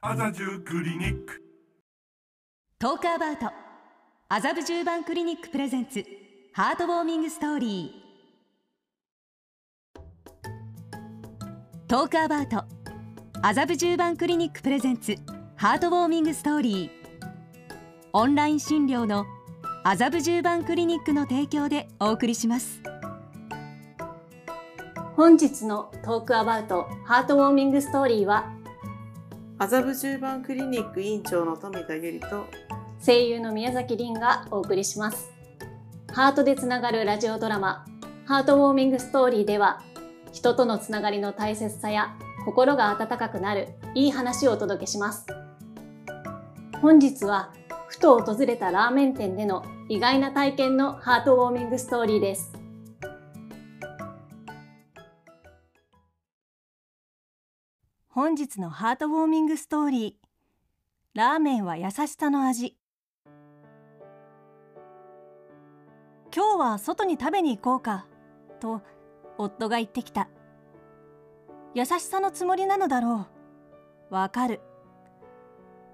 [0.00, 1.42] 麻布クリニック。
[2.78, 3.50] トークアバウト。
[4.28, 6.04] 麻布十番クリニックプレゼンツ。
[6.54, 9.98] ハートウォーミングストーリー。
[11.88, 12.62] トークアバウト。
[13.42, 15.16] 麻布十番クリニックプレゼンツ。
[15.56, 16.90] ハートウォーミングストーリー。
[18.12, 19.26] オンライン診療の。
[19.82, 22.80] 麻布十番クリニックの提供でお送りします。
[25.16, 26.84] 本日のトークアバウト。
[27.04, 28.54] ハートウォーミングストーリーは
[29.60, 32.46] 麻布十番クリニック院長の富田ゆりと
[33.04, 35.32] 声優の宮崎凛がお送りします。
[36.12, 37.84] ハートでつながるラジオドラマ
[38.24, 39.82] ハートウォーミングストーリーでは
[40.30, 45.26] 人とのつながりの大切さや心が温かくなるいい話をお届けします。
[46.80, 47.52] 本日は
[47.88, 52.57] ふと訪れたラーメン店での意外な体験のハートウォーミングストーリーです。
[58.10, 60.28] 本日のハートウォーミングストーリー。
[61.12, 62.74] ラーメンは優しさの味。
[66.34, 68.06] 今日は外に食べに行こうか。
[68.60, 68.80] と
[69.36, 70.30] 夫が言ってきた。
[71.74, 73.26] 優しさのつもりなのだろ
[74.10, 74.14] う。
[74.14, 74.62] わかる。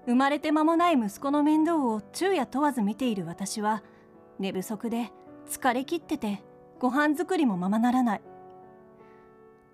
[0.05, 3.83] 生まれて間もない息子の面倒を昼夜問わず見ている私は
[4.39, 5.11] 寝不足で
[5.49, 6.43] 疲れ切ってて
[6.79, 8.21] ご飯作りもままならない。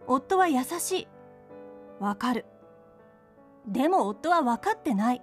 [0.07, 1.07] 夫は優しい。
[2.01, 2.45] わかる。
[3.67, 5.21] でも夫は分かってない。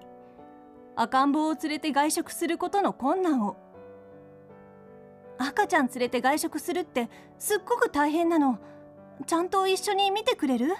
[0.94, 3.56] 赤ん坊を連れて外食することの困難を。
[5.38, 8.60] 赤ちゃん連れて外食するってすっごく大変なの。
[9.26, 10.76] ちゃんと一緒に見てくれる？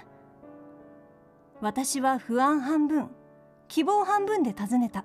[1.59, 3.09] 私は不安半分。
[3.67, 5.03] 希望半分で尋ねた。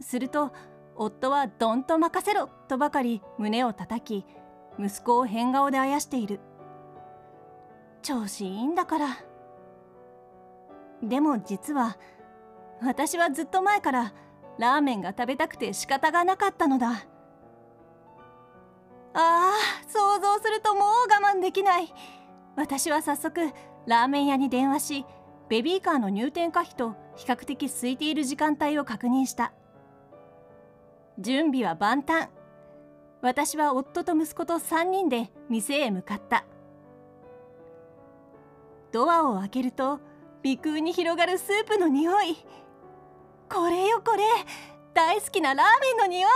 [0.00, 0.52] すると
[0.94, 4.24] 夫はどんと任せろとばかり胸を叩き
[4.78, 6.38] 息子を変顔であやしている。
[8.00, 9.06] 調子いいんだから。
[11.02, 11.96] でも実は
[12.80, 14.14] 私はずっと前から
[14.58, 17.06] ラーメンが食べたくて仕方がなかったのだ。
[19.14, 21.92] あー想像するともう我慢できない。
[22.56, 23.50] 私は早速
[23.86, 25.06] ラーメン屋に電話し
[25.48, 29.52] ベビーカーの入店可否と比較的空いている時間帯を確認した。
[31.18, 32.28] 準備は万端。
[33.20, 36.44] 私は夫と息子と3人で店へ向かった。
[38.92, 40.00] ドアを開けると
[40.42, 42.36] 鼻腔に広がるスープの匂い。
[43.48, 44.22] これよこれ。
[44.94, 46.30] 大好きなラーメンの匂い。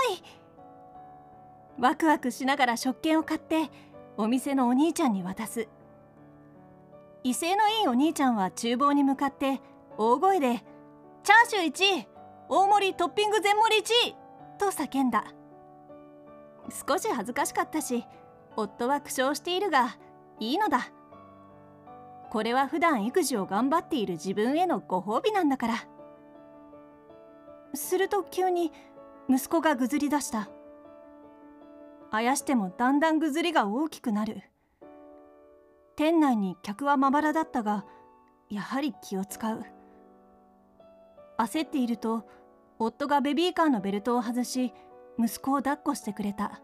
[1.79, 3.71] ワクワクしながら食券を買って
[4.17, 5.69] お店のお兄ちゃんに渡す。
[7.25, 9.61] 威勢のいいお兄ちゃんは厨房に向かって
[9.99, 10.65] 大声で
[11.25, 12.09] 「チャーシュー1位
[12.49, 14.15] 大盛りトッピング全盛り 1!」
[14.59, 15.25] と叫んだ。
[16.89, 18.07] 少し恥ずかしかったし
[18.57, 19.99] 夫は苦笑しているが
[20.39, 20.89] いいのだ。
[22.31, 25.75] これは普段育児を頑張っている自分へのご褒美なんだから。
[27.75, 28.73] すると急に
[29.29, 30.49] 息子がぐずり出した。
[32.11, 34.43] あやしてもだんだんぐずりが大きくなる。
[35.97, 37.85] 店内に客はまばらだったが
[38.51, 39.65] やはり気を使う。
[41.39, 42.27] 焦っていると
[42.79, 44.73] 夫がベビーカーのベルトを外し
[45.19, 46.61] 息子を抱っこしてくれた。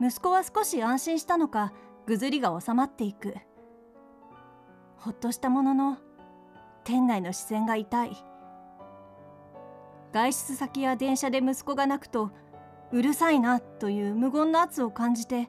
[0.00, 1.72] 息子は少し安心したのか
[2.06, 3.34] ぐずりが収まっていく。
[5.04, 5.98] ほっとしたものの
[6.84, 8.16] 店内の視線が痛い。
[10.12, 12.30] 外出先や電車で息子が泣くと
[12.92, 15.48] うるさいなという無言の圧を感じて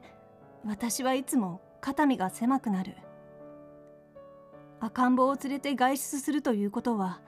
[0.66, 2.96] 私はいつも肩身が狭くなる。
[4.80, 7.20] 赤ん坊を連れて外出するということは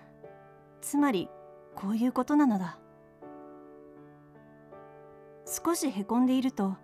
[0.80, 1.28] つまり
[1.76, 2.80] こういうことなのだ。
[5.44, 6.76] 少しへこんでいると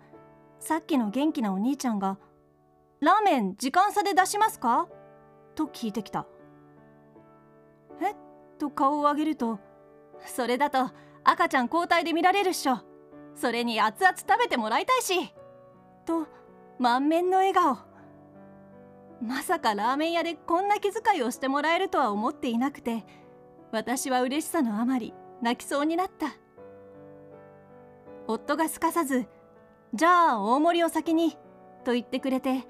[0.59, 2.17] さっきの元気なお兄ちゃんが
[3.01, 4.87] 「ラーメン時間差で出しますか?」
[5.55, 6.25] と聞いてきた。
[8.01, 8.15] えっ？
[8.57, 9.59] と顔を上げると
[10.25, 10.91] それだと
[11.23, 12.79] 赤ちゃん交代で見られるっしょ。
[13.35, 15.33] それに熱々食べてもらいたいし。
[16.05, 16.27] と
[16.79, 17.77] 満面の笑顔。
[19.21, 23.05] まさかラーメン屋でこんな気遣いをしてもらえるとは思っていなくて
[23.71, 26.27] 私は嬉しさのあまり泣きそうになった。
[28.27, 29.25] 夫がすかさず
[29.93, 31.37] 「じゃあ大盛りを先に」
[31.83, 32.65] と言ってくれて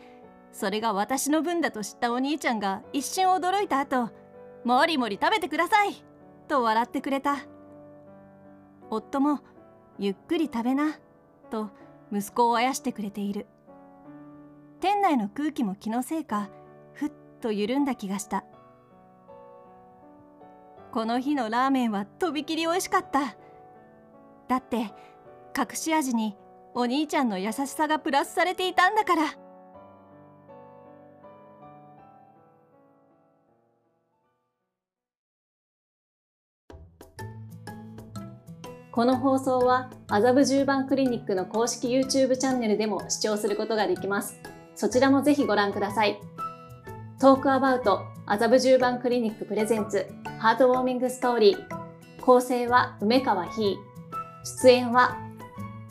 [0.54, 4.12] それが私の分だと知ったお兄ちゃんが一瞬驚いた後
[4.64, 6.06] もりもり食べてください
[6.48, 7.38] と笑ってくれた。
[8.90, 9.40] 夫も
[9.98, 10.96] ゆっくり食べな
[11.50, 11.72] と
[12.12, 13.48] 息子をあやしてくれている。
[14.80, 16.50] 店内の空気も気のせいか
[16.94, 17.12] ふっ
[17.42, 18.46] と緩んだ気がした。
[20.92, 23.36] この日のラーメンはとびきり美味しかった。
[24.48, 24.94] だって
[25.58, 26.38] 隠し味に
[26.76, 29.24] お兄ちゃんの優しさがプラスされていたんだから。
[38.94, 44.40] この放送は麻布十番クリニックの公式 YouTube チャンネルでも視聴することができます。
[44.76, 46.20] そちらもぜひご覧ください。
[47.20, 50.06] トークアバウト麻布十番クリニックプレゼンツ
[50.38, 53.78] ハートウォーミングストーリー構成は梅川ひ
[54.62, 55.18] 出演は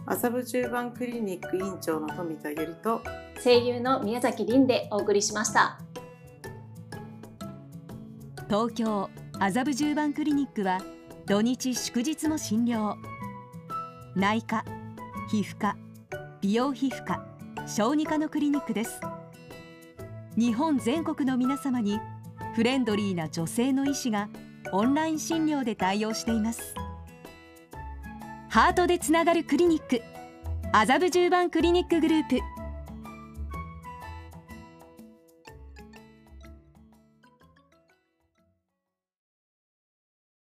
[0.07, 3.03] 麻布十番クリニック院長の富田ゆりと
[3.43, 5.81] 声優の宮崎凛でお送りしました。
[8.47, 9.11] 東京
[9.41, 10.79] 麻布十番クリニックは
[11.33, 12.95] 土日祝日も診療。
[14.15, 14.67] 内科
[15.31, 15.79] 皮膚科
[16.43, 17.25] 美容皮膚科
[17.67, 19.01] 小児科のクリニックです。
[20.37, 21.99] 日本全国の皆様に
[22.55, 24.29] フレンドリーな女性の医師が
[24.73, 26.75] オンライン診療で対応しています。
[28.51, 30.03] ハートでつながるクリニック
[30.71, 32.41] 麻布十番クリニックグループ。